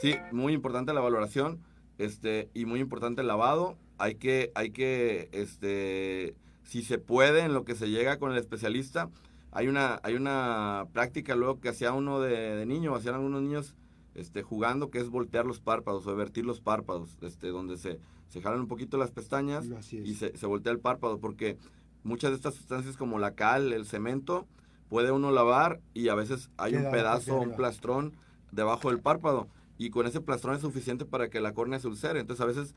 Sí, 0.00 0.16
muy 0.32 0.52
importante 0.52 0.92
la 0.92 1.00
valoración, 1.00 1.60
este, 1.98 2.50
y 2.54 2.64
muy 2.64 2.80
importante 2.80 3.20
el 3.20 3.28
lavado. 3.28 3.76
Hay 3.98 4.16
que, 4.16 4.50
hay 4.54 4.70
que, 4.70 5.28
este, 5.32 6.34
si 6.64 6.82
se 6.82 6.98
puede, 6.98 7.40
en 7.40 7.54
lo 7.54 7.64
que 7.64 7.74
se 7.74 7.90
llega 7.90 8.18
con 8.18 8.32
el 8.32 8.38
especialista, 8.38 9.10
hay 9.50 9.68
una, 9.68 10.00
hay 10.02 10.14
una 10.14 10.86
práctica 10.92 11.36
luego 11.36 11.60
que 11.60 11.68
hacía 11.68 11.92
uno 11.92 12.20
de, 12.20 12.56
de 12.56 12.66
niño, 12.66 12.94
hacían 12.94 13.14
algunos 13.14 13.42
niños 13.42 13.74
este, 14.14 14.42
jugando, 14.42 14.90
que 14.90 14.98
es 14.98 15.08
voltear 15.08 15.46
los 15.46 15.60
párpados 15.60 16.06
o 16.06 16.16
vertir 16.16 16.44
los 16.44 16.60
párpados, 16.60 17.18
este, 17.22 17.48
donde 17.48 17.76
se, 17.76 17.98
se 18.28 18.40
jalan 18.40 18.60
un 18.60 18.68
poquito 18.68 18.96
las 18.96 19.10
pestañas 19.10 19.66
y 19.90 20.14
se, 20.14 20.36
se, 20.36 20.46
voltea 20.46 20.72
el 20.72 20.80
párpado, 20.80 21.18
porque 21.18 21.58
muchas 22.02 22.30
de 22.30 22.36
estas 22.36 22.54
sustancias 22.54 22.96
como 22.96 23.18
la 23.18 23.34
cal, 23.34 23.72
el 23.72 23.86
cemento, 23.86 24.46
puede 24.88 25.10
uno 25.10 25.30
lavar 25.30 25.80
y 25.94 26.08
a 26.08 26.14
veces 26.14 26.50
hay 26.58 26.74
un 26.74 26.90
pedazo, 26.90 27.40
un 27.40 27.56
plastrón 27.56 28.12
debajo 28.50 28.90
del 28.90 29.00
párpado 29.00 29.48
y 29.78 29.90
con 29.90 30.06
ese 30.06 30.20
plastrón 30.20 30.54
es 30.54 30.60
suficiente 30.60 31.04
para 31.04 31.30
que 31.30 31.40
la 31.40 31.54
córnea 31.54 31.78
se 31.80 31.88
ulcere. 31.88 32.20
Entonces 32.20 32.42
a 32.42 32.46
veces 32.46 32.74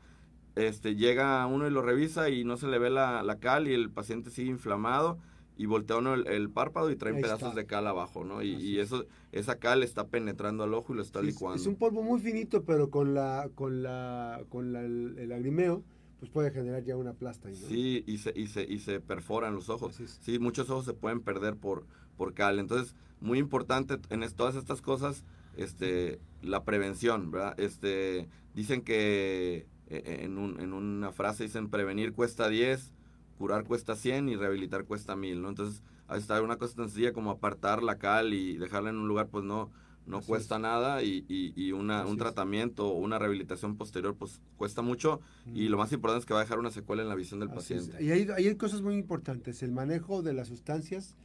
este, 0.56 0.96
llega 0.96 1.46
uno 1.46 1.66
y 1.66 1.70
lo 1.70 1.82
revisa 1.82 2.30
y 2.30 2.44
no 2.44 2.56
se 2.56 2.66
le 2.66 2.78
ve 2.78 2.90
la, 2.90 3.22
la 3.22 3.38
cal 3.38 3.68
y 3.68 3.74
el 3.74 3.90
paciente 3.90 4.30
sigue 4.30 4.50
inflamado 4.50 5.18
y 5.58 5.66
voltea 5.66 5.96
uno 5.96 6.14
el, 6.14 6.50
párpado 6.50 6.90
y 6.90 6.96
trae 6.96 7.14
pedazos 7.14 7.54
de 7.54 7.66
cal 7.66 7.86
abajo, 7.86 8.24
¿no? 8.24 8.42
Y, 8.42 8.78
eso, 8.78 9.06
esa 9.32 9.58
cal 9.58 9.82
está 9.82 10.08
penetrando 10.08 10.64
al 10.64 10.74
ojo 10.74 10.92
y 10.92 10.96
lo 10.96 11.02
está 11.02 11.22
licuando. 11.22 11.60
Es 11.60 11.66
un 11.66 11.76
polvo 11.76 12.02
muy 12.02 12.20
finito, 12.20 12.64
pero 12.64 12.90
con 12.90 13.14
la, 13.14 13.48
con 13.54 13.82
la, 13.82 14.42
con 14.50 14.72
la, 14.72 14.82
el, 14.82 15.28
lagrimeo, 15.28 15.82
pues 16.18 16.30
puede 16.30 16.50
generar 16.50 16.84
ya 16.84 16.96
una 16.96 17.14
plasta. 17.14 17.48
¿no? 17.48 17.54
Sí, 17.54 18.04
y 18.06 18.18
se, 18.18 18.32
y 18.34 18.48
se, 18.48 18.64
y 18.64 18.80
se 18.80 19.00
perforan 19.00 19.54
los 19.54 19.70
ojos. 19.70 19.96
Sí, 20.20 20.38
muchos 20.38 20.68
ojos 20.68 20.84
se 20.84 20.92
pueden 20.92 21.20
perder 21.20 21.56
por, 21.56 21.86
por 22.18 22.34
cal. 22.34 22.58
Entonces, 22.58 22.94
muy 23.20 23.38
importante 23.38 23.96
en 24.10 24.30
todas 24.34 24.56
estas 24.56 24.82
cosas, 24.82 25.24
este, 25.56 26.20
la 26.42 26.64
prevención, 26.64 27.30
¿verdad? 27.30 27.58
Este, 27.58 28.28
dicen 28.54 28.82
que 28.82 29.66
en, 29.88 30.38
un, 30.38 30.60
en 30.60 30.72
una 30.72 31.12
frase 31.12 31.44
dicen 31.44 31.68
prevenir 31.68 32.12
cuesta 32.12 32.48
10, 32.48 32.92
curar 33.38 33.64
cuesta 33.64 33.96
100 33.96 34.28
y 34.28 34.36
rehabilitar 34.36 34.84
cuesta 34.84 35.16
1000, 35.16 35.42
¿no? 35.42 35.48
Entonces, 35.48 35.82
está 36.14 36.40
una 36.42 36.56
cosa 36.56 36.76
tan 36.76 36.88
sencilla 36.88 37.12
como 37.12 37.30
apartar 37.30 37.82
la 37.82 37.98
cal 37.98 38.34
y 38.34 38.56
dejarla 38.56 38.90
en 38.90 38.96
un 38.96 39.08
lugar, 39.08 39.28
pues 39.28 39.44
no, 39.44 39.70
no 40.06 40.20
cuesta 40.22 40.58
nada 40.58 41.02
y, 41.02 41.24
y, 41.28 41.72
una, 41.72 42.06
un 42.06 42.16
tratamiento 42.16 42.88
o 42.88 42.98
una 42.98 43.18
rehabilitación 43.18 43.76
posterior 43.76 44.14
pues 44.14 44.40
cuesta 44.56 44.82
mucho 44.82 45.20
y 45.52 45.68
lo 45.68 45.78
más 45.78 45.92
importante 45.92 46.20
es 46.20 46.26
que 46.26 46.34
va 46.34 46.40
a 46.40 46.44
dejar 46.44 46.58
una 46.58 46.70
secuela 46.70 47.02
en 47.02 47.08
la 47.08 47.14
visión 47.14 47.40
del 47.40 47.50
paciente. 47.50 48.02
Y 48.02 48.10
hay, 48.10 48.28
hay, 48.36 48.54
cosas 48.54 48.82
muy 48.82 48.94
importantes, 48.94 49.62
el 49.62 49.72
manejo 49.72 50.22
de 50.22 50.32
las 50.32 50.48
sustancias 50.48 51.16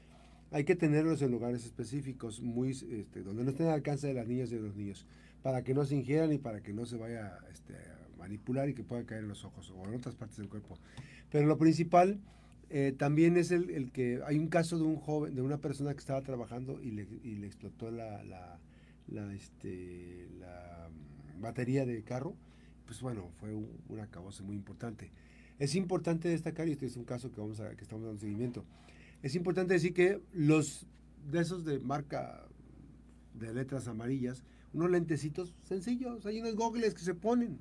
hay 0.51 0.65
que 0.65 0.75
tenerlos 0.75 1.21
en 1.21 1.31
lugares 1.31 1.63
específicos, 1.65 2.41
muy 2.41 2.71
este, 2.71 3.23
donde 3.23 3.43
no 3.43 3.51
estén 3.51 3.67
al 3.67 3.73
alcance 3.73 4.07
de 4.07 4.13
las 4.13 4.27
niñas 4.27 4.51
y 4.51 4.55
de 4.55 4.61
los 4.61 4.75
niños, 4.75 5.05
para 5.43 5.63
que 5.63 5.73
no 5.73 5.85
se 5.85 5.95
ingieran 5.95 6.33
y 6.33 6.39
para 6.39 6.61
que 6.61 6.73
no 6.73 6.85
se 6.85 6.97
vaya 6.97 7.37
este, 7.51 7.73
a 7.73 8.00
manipular 8.21 8.69
y 8.69 8.73
que 8.73 8.83
pueda 8.83 9.03
caer 9.05 9.23
en 9.23 9.29
los 9.29 9.43
ojos 9.43 9.73
o 9.75 9.85
en 9.87 9.95
otras 9.95 10.15
partes 10.15 10.37
del 10.37 10.47
cuerpo. 10.47 10.77
Pero 11.29 11.47
lo 11.47 11.57
principal 11.57 12.19
eh, 12.69 12.93
también 12.97 13.35
es 13.35 13.51
el, 13.51 13.91
que 13.91 14.21
hay 14.25 14.37
un 14.37 14.47
caso 14.47 14.77
de 14.77 14.83
un 14.83 14.95
joven, 14.95 15.35
de 15.35 15.41
una 15.41 15.57
persona 15.57 15.93
que 15.93 15.99
estaba 15.99 16.21
trabajando 16.21 16.79
y 16.81 16.91
le, 16.91 17.45
explotó 17.45 17.91
la, 17.91 18.23
la, 18.23 18.59
la, 19.07 19.33
este, 19.33 20.27
la 20.39 20.89
batería 21.39 21.85
de 21.85 22.01
carro. 22.03 22.35
Pues 22.85 23.01
bueno, 23.01 23.29
fue 23.39 23.53
un, 23.53 23.67
un 23.89 24.45
muy 24.45 24.55
importante. 24.55 25.11
Es 25.59 25.75
importante 25.75 26.29
destacar, 26.29 26.67
y 26.67 26.71
este 26.71 26.85
es 26.85 26.97
un 26.97 27.03
caso 27.03 27.31
que, 27.31 27.39
vamos 27.41 27.59
a, 27.59 27.75
que 27.75 27.83
estamos 27.83 28.05
dando 28.05 28.19
seguimiento, 28.19 28.65
es 29.21 29.35
importante 29.35 29.73
decir 29.73 29.93
que 29.93 30.21
los 30.33 30.87
de 31.29 31.41
esos 31.41 31.65
de 31.65 31.79
marca 31.79 32.45
de 33.33 33.53
letras 33.53 33.87
amarillas, 33.87 34.43
unos 34.73 34.89
lentecitos 34.89 35.53
sencillos, 35.63 36.25
hay 36.25 36.39
unos 36.39 36.55
gogles 36.55 36.93
que 36.93 37.01
se 37.01 37.13
ponen. 37.13 37.59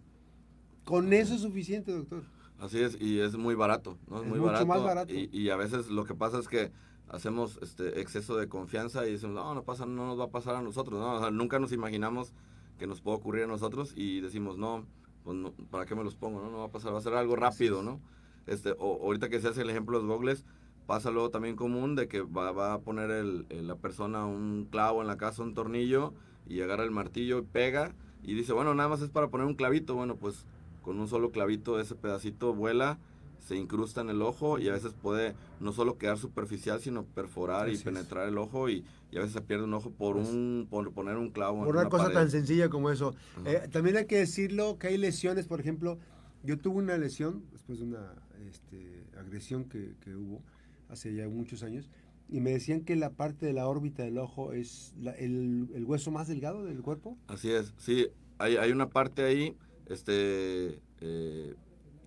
Con 0.84 1.12
eso 1.12 1.34
es 1.34 1.42
suficiente, 1.42 1.92
doctor. 1.92 2.22
Así 2.58 2.80
es, 2.80 3.00
y 3.00 3.20
es 3.20 3.36
muy 3.36 3.54
barato, 3.54 3.96
¿no? 4.08 4.18
Es, 4.18 4.22
muy 4.28 4.38
mucho 4.38 4.52
barato. 4.52 4.66
más 4.66 4.82
barato. 4.82 5.12
Y, 5.14 5.30
y 5.32 5.50
a 5.50 5.56
veces 5.56 5.88
lo 5.88 6.04
que 6.04 6.14
pasa 6.14 6.38
es 6.38 6.48
que 6.48 6.70
hacemos 7.08 7.58
este 7.62 8.00
exceso 8.00 8.36
de 8.36 8.48
confianza 8.48 9.06
y 9.06 9.12
decimos, 9.12 9.34
no, 9.34 9.54
no 9.54 9.62
pasa, 9.62 9.86
no 9.86 10.06
nos 10.06 10.18
va 10.18 10.24
a 10.24 10.30
pasar 10.30 10.56
a 10.56 10.62
nosotros, 10.62 11.00
¿no? 11.00 11.14
O 11.14 11.20
sea, 11.20 11.30
nunca 11.30 11.58
nos 11.58 11.72
imaginamos 11.72 12.32
que 12.78 12.86
nos 12.86 13.00
pueda 13.00 13.16
ocurrir 13.16 13.44
a 13.44 13.46
nosotros 13.46 13.92
y 13.96 14.20
decimos, 14.20 14.58
no, 14.58 14.84
pues 15.24 15.36
no, 15.36 15.52
¿para 15.70 15.86
qué 15.86 15.94
me 15.94 16.04
los 16.04 16.16
pongo? 16.16 16.42
No, 16.42 16.50
no 16.50 16.58
va 16.58 16.64
a 16.66 16.70
pasar, 16.70 16.92
va 16.94 16.98
a 16.98 17.02
ser 17.02 17.14
algo 17.14 17.34
rápido, 17.36 17.82
¿no? 17.82 18.00
Este, 18.46 18.74
o, 18.78 19.00
ahorita 19.04 19.28
que 19.28 19.40
se 19.40 19.48
hace 19.48 19.62
el 19.62 19.70
ejemplo 19.70 19.98
de 19.98 20.06
los 20.06 20.14
gogles, 20.16 20.44
pasa 20.86 21.10
luego 21.10 21.30
también 21.30 21.56
común 21.56 21.94
de 21.94 22.08
que 22.08 22.20
va, 22.22 22.52
va 22.52 22.74
a 22.74 22.80
poner 22.80 23.10
el, 23.10 23.46
el- 23.48 23.68
la 23.68 23.76
persona 23.76 24.26
un 24.26 24.66
clavo 24.70 25.00
en 25.02 25.06
la 25.08 25.16
casa, 25.16 25.42
un 25.42 25.54
tornillo, 25.54 26.12
y 26.48 26.60
agarra 26.60 26.84
el 26.84 26.90
martillo 26.90 27.38
y 27.38 27.42
pega, 27.42 27.94
y 28.22 28.34
dice, 28.34 28.52
bueno, 28.52 28.74
nada 28.74 28.88
más 28.88 29.00
es 29.02 29.08
para 29.08 29.28
poner 29.28 29.46
un 29.46 29.54
clavito, 29.54 29.94
bueno, 29.94 30.16
pues 30.16 30.46
con 30.82 30.98
un 31.00 31.08
solo 31.08 31.30
clavito 31.30 31.78
ese 31.80 31.94
pedacito 31.94 32.54
vuela, 32.54 32.98
se 33.40 33.56
incrusta 33.56 34.00
en 34.02 34.10
el 34.10 34.22
ojo 34.22 34.58
y 34.58 34.68
a 34.68 34.72
veces 34.72 34.92
puede 34.92 35.34
no 35.60 35.72
solo 35.72 35.96
quedar 35.98 36.18
superficial, 36.18 36.80
sino 36.80 37.04
perforar 37.04 37.62
Así 37.66 37.72
y 37.72 37.74
es. 37.76 37.82
penetrar 37.82 38.28
el 38.28 38.38
ojo 38.38 38.68
y, 38.68 38.84
y 39.10 39.16
a 39.16 39.20
veces 39.20 39.32
se 39.32 39.40
pierde 39.40 39.64
un 39.64 39.74
ojo 39.74 39.90
por 39.90 40.16
Pues, 40.16 40.28
un 40.28 40.66
por 40.70 40.92
poner 40.92 41.16
un 41.16 41.30
clavo 41.30 41.58
en 41.58 41.64
Por 41.64 41.76
una 41.76 41.88
cosa 41.88 42.04
pared. 42.04 42.14
tan 42.14 42.30
sencilla 42.30 42.68
como 42.68 42.90
eso. 42.90 43.14
Eh, 43.44 43.66
también 43.72 43.96
hay 43.96 44.06
que 44.06 44.18
decirlo 44.18 44.78
que 44.78 44.88
hay 44.88 44.98
lesiones, 44.98 45.46
por 45.46 45.60
ejemplo, 45.60 45.98
yo 46.42 46.58
tuve 46.58 46.78
una 46.78 46.96
lesión 46.98 47.44
después 47.52 47.78
de 47.78 47.86
una 47.86 48.14
este, 48.48 49.04
agresión 49.18 49.64
que, 49.64 49.94
que 50.00 50.14
hubo 50.16 50.42
hace 50.88 51.14
ya 51.14 51.28
muchos 51.28 51.62
años 51.62 51.88
y 52.28 52.40
me 52.40 52.50
decían 52.52 52.82
que 52.82 52.94
la 52.96 53.10
parte 53.10 53.46
de 53.46 53.52
la 53.52 53.66
órbita 53.66 54.02
del 54.04 54.18
ojo 54.18 54.52
es 54.52 54.94
la- 55.00 55.12
el, 55.12 55.68
el 55.74 55.84
hueso 55.84 56.10
más 56.10 56.28
delgado 56.28 56.64
del 56.64 56.80
cuerpo. 56.82 57.16
Así 57.26 57.50
es, 57.50 57.74
sí, 57.78 58.06
hay, 58.38 58.56
hay 58.56 58.70
una 58.70 58.88
parte 58.90 59.24
ahí, 59.24 59.56
este, 59.90 60.80
eh, 61.00 61.54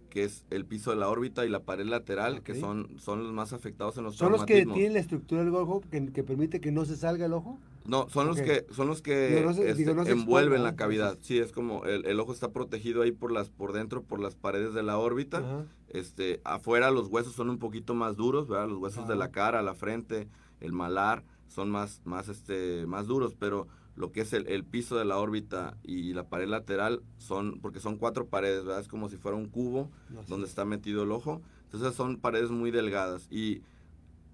que 0.10 0.24
es 0.24 0.46
el 0.52 0.66
piso 0.66 0.92
de 0.92 0.98
la 0.98 1.10
órbita 1.10 1.46
y 1.46 1.50
la 1.50 1.62
pared 1.64 1.86
lateral, 1.86 2.44
que 2.44 2.54
son, 2.60 3.00
son 3.00 3.24
los 3.24 3.34
más 3.34 3.52
afectados 3.54 3.98
en 3.98 4.04
los 4.04 4.16
¿Son 4.16 4.32
los 4.32 4.46
que 4.46 4.66
tienen 4.76 4.94
la 4.94 5.00
estructura 5.00 5.44
del 5.44 5.54
ojo 5.56 5.82
que, 5.90 6.12
que 6.12 6.24
permite 6.24 6.62
que 6.62 6.72
no 6.72 6.86
se 6.86 6.96
salga 6.96 7.26
el 7.26 7.34
ojo? 7.34 7.60
No, 7.86 8.08
son 8.10 8.28
los 8.28 8.38
que, 8.40 8.66
son 8.74 8.88
los 8.88 9.02
que 9.02 9.30
Digo, 9.30 9.42
no 9.50 9.54
se- 9.54 9.70
este, 9.70 9.74
digo, 9.84 9.94
no 9.96 10.06
se 10.06 10.12
envuelven 10.12 10.64
la 10.64 10.76
cavidad. 10.76 11.08
Entonces- 11.14 11.28
Sí, 11.28 11.40
es 11.40 11.52
como 11.52 11.84
el, 11.86 12.06
el 12.06 12.20
ojo 12.20 12.32
está 12.32 12.52
protegido 12.52 13.02
ahí 13.02 13.12
por 13.12 13.32
las, 13.32 13.50
por 13.50 13.74
dentro, 13.74 14.04
por 14.04 14.20
las 14.20 14.36
paredes 14.36 14.74
de 14.74 14.84
la 14.84 14.98
órbita. 15.00 15.66
Este, 15.90 16.40
afuera 16.46 16.92
los 16.92 17.08
huesos 17.10 17.34
son 17.34 17.50
un 17.50 17.58
poquito 17.60 17.94
más 17.96 18.16
duros, 18.16 18.48
¿verdad? 18.48 18.70
Los 18.70 18.78
huesos 18.78 19.08
de 19.08 19.16
la 19.16 19.32
cara, 19.32 19.62
la 19.64 19.74
frente, 19.76 20.28
el 20.62 20.72
malar, 20.74 21.24
son 21.54 21.70
más, 21.70 22.02
más, 22.06 22.30
este, 22.30 22.86
más 22.88 23.06
duros, 23.08 23.36
pero 23.38 23.68
lo 23.96 24.12
que 24.12 24.22
es 24.22 24.34
el, 24.34 24.48
el 24.48 24.64
piso 24.64 24.98
de 24.98 25.06
la 25.06 25.18
órbita 25.20 25.78
y 25.84 26.14
la 26.14 26.28
pared 26.28 26.48
lateral 26.48 27.04
son, 27.18 27.60
porque 27.62 27.80
son 27.80 27.98
cuatro 27.98 28.28
paredes, 28.28 28.66
¿verdad? 28.66 28.82
Es 28.82 28.88
como 28.88 29.08
si 29.10 29.18
fuera 29.18 29.38
un 29.38 29.48
cubo 29.50 29.92
donde 30.28 30.46
es. 30.46 30.50
está 30.52 30.66
metido 30.66 31.04
el 31.04 31.12
ojo. 31.12 31.42
Entonces 31.66 31.94
son 31.96 32.18
paredes 32.18 32.50
muy 32.50 32.72
delgadas 32.72 33.28
y 33.32 33.62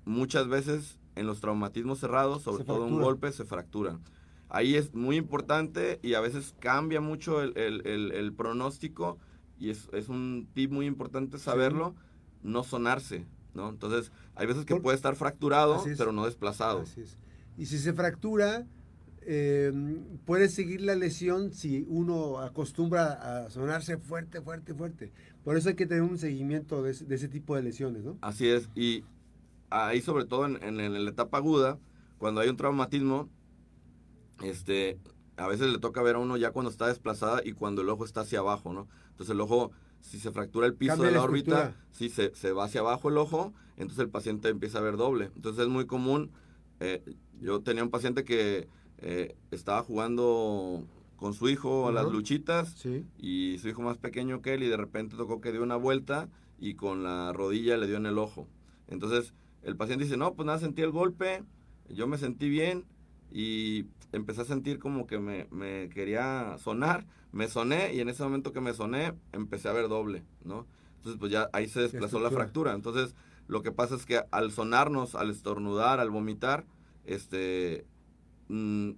muchas 0.06 0.48
veces 0.48 0.98
en 1.16 1.28
los 1.28 1.42
traumatismos 1.42 2.00
cerrados, 2.00 2.44
sobre 2.44 2.64
Se 2.64 2.68
todo 2.68 2.78
un 2.84 2.88
fractura. 2.88 3.06
golpe, 3.06 3.32
se 3.32 3.46
fracturan. 3.46 4.00
Ahí 4.48 4.76
es 4.76 4.96
muy 4.96 5.18
importante 5.18 6.00
y 6.02 6.14
a 6.16 6.22
veces 6.22 6.56
cambia 6.60 7.02
mucho 7.02 7.42
el, 7.42 7.56
el- 7.58 7.86
el- 7.86 8.12
el 8.14 8.34
pronóstico 8.34 9.18
y 9.60 9.70
es, 9.70 9.90
es 9.92 10.08
un 10.10 10.48
tip 10.54 10.72
muy 10.72 10.86
importante 10.86 11.38
saberlo, 11.38 11.96
no 12.42 12.64
sonarse, 12.64 13.26
¿no? 13.60 13.70
Entonces 13.70 14.12
hay 14.36 14.48
veces 14.48 14.66
que 14.66 14.74
Por- 14.76 14.82
puede 14.84 14.96
estar 14.96 15.16
fracturado, 15.16 15.86
es. 15.86 15.98
pero 15.98 16.12
no 16.12 16.26
desplazado. 16.26 16.82
Así 16.82 17.02
es. 17.02 17.18
Y 17.58 17.66
si 17.68 17.78
se 17.78 17.94
fractura, 17.94 18.66
eh, 19.22 19.72
puede 20.26 20.50
seguir 20.50 20.82
la 20.82 20.96
lesión 20.96 21.54
si 21.54 21.86
uno 21.90 22.40
acostumbra 22.40 23.44
a 23.46 23.50
sonarse 23.50 23.98
fuerte, 23.98 24.42
fuerte, 24.42 24.74
fuerte. 24.74 25.12
Por 25.44 25.58
eso 25.58 25.70
hay 25.70 25.76
que 25.76 25.86
tener 25.86 26.04
un 26.04 26.18
seguimiento 26.18 26.82
de 26.82 26.92
ese, 26.92 27.06
de 27.06 27.16
ese 27.16 27.28
tipo 27.28 27.56
de 27.56 27.62
lesiones, 27.64 28.04
¿no? 28.04 28.18
Así 28.22 28.48
es, 28.48 28.70
y 28.76 29.04
ahí 29.70 30.02
sobre 30.02 30.26
todo 30.26 30.46
en, 30.46 30.62
en- 30.64 30.80
en 30.80 31.04
la 31.06 31.12
etapa 31.12 31.38
aguda, 31.38 31.78
cuando 32.18 32.42
hay 32.42 32.50
un 32.50 32.58
traumatismo, 32.58 33.30
este, 34.44 34.98
a 35.38 35.48
veces 35.48 35.68
le 35.72 35.80
toca 35.80 36.02
ver 36.02 36.16
a 36.16 36.20
uno 36.20 36.38
ya 36.38 36.52
cuando 36.52 36.70
está 36.72 36.88
desplazada 36.88 37.42
y 37.44 37.54
cuando 37.54 37.82
el 37.82 37.90
ojo 37.90 38.06
está 38.06 38.22
hacia 38.22 38.40
abajo, 38.40 38.74
¿no? 38.74 38.88
Entonces 39.12 39.34
el 39.34 39.42
ojo, 39.42 39.72
si 40.02 40.20
se 40.20 40.32
fractura 40.32 40.66
el 40.68 40.74
piso 40.74 40.94
Cambia 40.94 41.08
de 41.08 41.12
la, 41.14 41.18
la 41.20 41.24
órbita, 41.24 41.76
sí, 41.92 42.10
se, 42.10 42.34
se 42.36 42.52
va 42.52 42.66
hacia 42.66 42.82
abajo 42.82 43.10
el 43.10 43.18
ojo, 43.18 43.54
entonces 43.78 44.00
el 44.00 44.10
paciente 44.10 44.50
empieza 44.50 44.80
a 44.80 44.82
ver 44.82 44.98
doble. 44.98 45.32
Entonces 45.36 45.64
es 45.64 45.70
muy 45.70 45.86
común, 45.86 46.32
eh, 46.80 47.04
yo 47.42 47.62
tenía 47.62 47.84
un 47.84 47.90
paciente 47.90 48.24
que 48.24 48.68
eh, 49.00 49.36
estaba 49.52 49.82
jugando 49.84 50.86
con 51.16 51.34
su 51.34 51.50
hijo 51.50 51.88
a 51.88 51.92
las 51.92 52.10
luchitas 52.10 52.70
Sí. 52.78 53.06
y 53.18 53.58
su 53.60 53.68
hijo 53.70 53.82
más 53.82 53.98
pequeño 53.98 54.42
que 54.42 54.54
él 54.54 54.64
y 54.64 54.68
de 54.68 54.78
repente 54.78 55.18
tocó 55.18 55.42
que 55.42 55.52
dio 55.52 55.62
una 55.64 55.76
vuelta 55.76 56.30
y 56.60 56.76
con 56.76 57.04
la 57.04 57.34
rodilla 57.34 57.78
le 57.78 57.88
dio 57.88 57.98
en 57.98 58.06
el 58.06 58.18
ojo. 58.18 58.48
Entonces 58.88 59.34
el 59.64 59.76
paciente 59.76 60.06
dice, 60.06 60.16
no, 60.18 60.34
pues 60.34 60.46
nada, 60.46 60.60
sentí 60.60 60.82
el 60.82 60.92
golpe, 60.92 61.44
yo 61.90 62.08
me 62.08 62.18
sentí 62.18 62.48
bien 62.50 62.86
y 63.32 63.84
empecé 64.12 64.42
a 64.42 64.46
sentir 64.46 64.80
como 64.80 65.08
que 65.08 65.20
me, 65.20 65.48
me 65.52 65.90
quería 65.90 66.58
sonar, 66.58 67.06
me 67.32 67.48
soné 67.48 67.94
y 67.94 68.00
en 68.00 68.10
ese 68.10 68.24
momento 68.24 68.52
que 68.54 68.62
me 68.62 68.74
soné 68.74 69.14
empecé 69.32 69.70
a 69.70 69.74
ver 69.74 69.88
doble, 69.88 70.24
¿no? 70.44 70.68
Entonces 70.98 71.20
pues 71.20 71.32
ya 71.32 71.50
ahí 71.54 71.68
se 71.68 71.82
desplazó 71.82 72.20
la 72.20 72.32
fractura. 72.32 72.74
Entonces 72.74 73.16
lo 73.48 73.62
que 73.62 73.72
pasa 73.72 73.96
es 73.96 74.06
que 74.06 74.24
al 74.32 74.52
sonarnos, 74.52 75.16
al 75.16 75.30
estornudar, 75.30 76.00
al 76.00 76.10
vomitar, 76.10 76.66
este... 77.06 77.86
mm, 78.50 78.92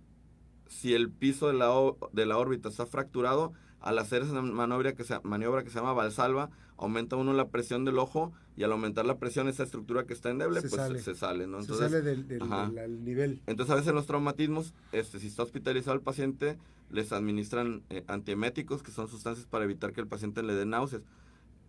si 0.67 0.93
el 0.93 1.11
piso 1.11 1.47
de 1.47 1.53
la, 1.53 1.69
de 2.13 2.25
la 2.25 2.37
órbita 2.37 2.69
está 2.69 2.85
fracturado, 2.85 3.51
al 3.81 3.99
hacer 3.99 4.21
esa 4.21 4.41
maniobra 4.41 4.93
que 4.93 5.03
se, 5.03 5.19
maniobra 5.23 5.63
que 5.63 5.69
se 5.69 5.79
llama 5.79 5.91
valsalva, 5.91 6.49
aumenta 6.77 7.17
uno 7.17 7.33
la 7.33 7.49
presión 7.49 7.83
del 7.83 7.99
ojo 7.99 8.31
y 8.57 8.63
al 8.63 8.71
aumentar 8.71 9.05
la 9.05 9.17
presión, 9.17 9.47
esa 9.47 9.63
estructura 9.63 10.05
que 10.05 10.13
está 10.13 10.29
endeble, 10.29 10.61
Se 10.61 10.69
pues 10.69 10.81
sale. 10.81 10.99
se, 10.99 11.13
se 11.13 11.15
sale, 11.15 11.47
¿no? 11.47 11.57
se 11.61 11.71
Entonces, 11.71 11.91
sale 11.91 12.01
del, 12.01 13.03
nivel. 13.03 13.41
entonces 13.47 13.71
a 13.71 13.75
veces 13.75 13.93
los 13.93 14.05
traumatismos, 14.07 14.73
este, 14.91 15.19
si 15.19 15.27
está 15.27 15.43
hospitalizado 15.43 15.95
el 15.95 16.01
paciente, 16.01 16.57
les 16.89 17.11
administran 17.13 17.83
eh, 17.89 18.03
antieméticos, 18.07 18.83
que 18.83 18.91
son 18.91 19.07
sustancias 19.07 19.47
para 19.47 19.63
evitar 19.65 19.93
que 19.93 20.01
el 20.01 20.07
paciente 20.07 20.43
le 20.43 20.53
dé 20.53 20.65
náuseas, 20.65 21.01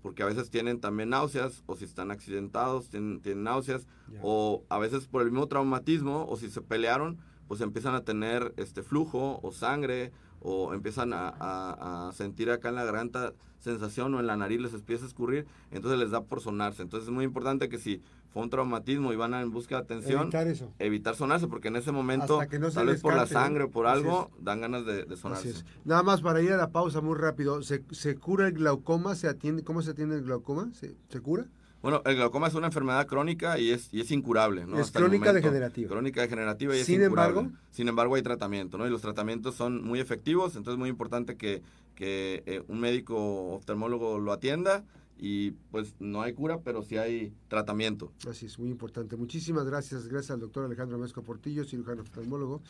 porque 0.02 0.24
a 0.24 0.26
veces 0.26 0.50
tienen 0.50 0.80
también 0.80 1.10
náuseas, 1.10 1.62
o 1.66 1.76
si 1.76 1.84
están 1.84 2.10
accidentados, 2.10 2.88
tienen, 2.88 3.20
tienen 3.20 3.44
náuseas, 3.44 3.86
Ya. 4.12 4.18
o 4.22 4.64
a 4.68 4.78
veces 4.78 5.06
por 5.06 5.22
el 5.22 5.30
mismo 5.30 5.46
traumatismo, 5.46 6.26
o 6.28 6.36
si 6.36 6.50
se 6.50 6.60
pelearon, 6.60 7.18
pues 7.46 7.60
empiezan 7.60 7.94
a 7.94 8.02
tener 8.02 8.52
este 8.56 8.82
flujo 8.82 9.38
o 9.42 9.52
sangre, 9.52 10.10
o 10.42 10.74
empiezan 10.74 11.12
a, 11.12 11.28
a- 11.28 12.08
a 12.08 12.12
sentir 12.12 12.50
acá 12.50 12.68
en 12.70 12.74
la 12.76 12.84
garganta 12.84 13.32
sensación 13.58 14.12
o 14.14 14.20
en 14.20 14.26
la 14.26 14.36
nariz 14.36 14.60
les 14.60 14.74
empieza 14.74 15.04
a 15.04 15.08
escurrir, 15.08 15.46
entonces 15.70 15.98
les 16.00 16.10
da 16.10 16.22
por 16.24 16.40
sonarse. 16.40 16.82
Entonces 16.82 17.08
es 17.08 17.14
muy 17.14 17.24
importante 17.24 17.68
que 17.68 17.78
si 17.78 18.02
fue 18.32 18.42
un 18.42 18.50
traumatismo 18.50 19.12
y 19.12 19.16
van 19.16 19.34
en 19.34 19.52
busca 19.52 19.76
de 19.76 19.82
atención, 19.82 20.22
Evitar 20.22 20.46
eso. 20.48 20.72
evitar 20.80 21.14
sonarse, 21.14 21.46
porque 21.46 21.68
en 21.68 21.76
ese 21.76 21.92
momento, 21.92 22.40
no 22.58 22.70
tal 22.70 22.86
vez 22.86 23.00
por 23.02 23.14
la 23.14 23.26
sangre 23.26 23.64
o 23.64 23.70
por 23.70 23.86
algo, 23.86 24.30
dan 24.40 24.62
ganas 24.62 24.84
de, 24.84 25.04
de 25.04 25.16
sonarse. 25.16 25.54
Nada 25.84 26.02
más 26.02 26.22
para 26.22 26.40
ir 26.42 26.50
a 26.52 26.56
la 26.56 26.70
pausa 26.70 27.00
muy 27.00 27.16
rápido. 27.16 27.62
¿Se, 27.62 27.84
se 27.92 28.16
cura 28.16 28.48
el 28.48 28.54
glaucoma? 28.54 29.14
¿Se 29.14 29.28
atiende? 29.28 29.62
¿Cómo 29.62 29.80
se 29.82 29.90
atiende 29.92 30.16
el 30.16 30.22
glaucoma? 30.24 30.70
¿Se, 30.72 30.96
se 31.08 31.20
cura? 31.20 31.46
Bueno, 31.82 32.00
el 32.04 32.14
glaucoma 32.14 32.46
es 32.46 32.54
una 32.54 32.68
enfermedad 32.68 33.06
crónica 33.08 33.58
y 33.58 33.70
es, 33.70 33.92
y 33.92 34.00
es 34.00 34.10
incurable, 34.12 34.66
¿no? 34.66 34.76
Es 34.76 34.86
Hasta 34.86 35.00
crónica 35.00 35.32
degenerativa. 35.32 35.88
Crónica 35.90 36.22
degenerativa 36.22 36.76
y 36.76 36.80
es 36.80 36.86
Sin 36.86 37.02
incurable. 37.02 37.40
embargo- 37.40 37.56
Sin 37.72 37.88
embargo, 37.88 38.14
hay 38.14 38.22
tratamiento, 38.22 38.78
¿no? 38.78 38.86
Y 38.86 38.90
los 38.90 39.02
tratamientos 39.02 39.56
son 39.56 39.82
muy 39.84 39.98
efectivos, 39.98 40.54
entonces 40.54 40.74
es 40.74 40.78
muy 40.78 40.88
importante 40.90 41.36
que, 41.36 41.62
que 41.96 42.42
eh, 42.46 42.62
un 42.68 42.78
médico 42.80 43.16
oftalmólogo 43.54 44.20
lo 44.20 44.32
atienda 44.32 44.84
y 45.18 45.52
pues 45.72 45.94
no 45.98 46.22
hay 46.22 46.32
cura, 46.34 46.60
pero 46.60 46.82
sí 46.82 46.96
hay 46.98 47.32
tratamiento. 47.48 48.12
Así 48.28 48.46
es, 48.46 48.58
muy 48.60 48.70
importante. 48.70 49.16
Muchísimas 49.16 49.64
gracias. 49.66 50.06
Gracias 50.06 50.30
al 50.30 50.40
doctor 50.40 50.64
Alejandro 50.64 50.98
Mesco 50.98 51.22
Portillo, 51.22 51.64
cirujano 51.64 52.02
oftalmólogo. 52.02 52.62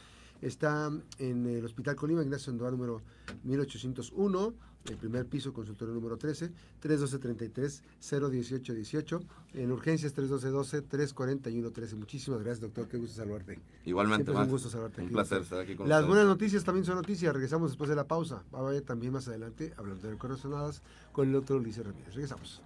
Está 0.42 0.90
en 1.18 1.46
el 1.46 1.64
Hospital 1.64 1.96
Colima, 1.96 2.22
Ignacio 2.22 2.46
Sandoval 2.46 2.72
número 2.72 3.00
1801, 3.44 4.54
el 4.90 4.96
primer 4.96 5.26
piso, 5.26 5.52
consultorio 5.52 5.94
número 5.94 6.16
13, 6.16 6.50
312-33-018-18. 6.82 9.20
En 9.54 9.70
urgencias 9.70 10.16
312-12-341-13. 10.16 11.94
Muchísimas 11.94 12.40
gracias, 12.40 12.60
doctor. 12.60 12.88
Qué 12.88 12.96
gusto 12.96 13.14
saludarte. 13.14 13.60
Igualmente, 13.84 14.24
Siempre 14.24 14.42
es 14.42 14.48
un 14.48 14.52
gusto 14.52 14.68
saludarte 14.68 15.00
Un 15.00 15.06
aquí, 15.06 15.14
placer 15.14 15.42
estar 15.42 15.60
aquí 15.60 15.76
con 15.76 15.88
Las 15.88 16.00
ustedes. 16.00 16.08
buenas 16.08 16.26
noticias 16.26 16.64
también 16.64 16.84
son 16.84 16.96
noticias. 16.96 17.32
Regresamos 17.32 17.70
después 17.70 17.88
de 17.88 17.94
la 17.96 18.08
pausa. 18.08 18.42
Va 18.52 18.58
a 18.58 18.62
haber 18.62 18.82
también 18.82 19.12
más 19.12 19.28
adelante, 19.28 19.72
hablando 19.76 20.08
de 20.08 20.18
corazonadas, 20.18 20.82
con 21.12 21.28
el 21.28 21.34
doctor 21.34 21.58
Ulises 21.58 21.86
Ramírez. 21.86 22.14
Regresamos. 22.14 22.62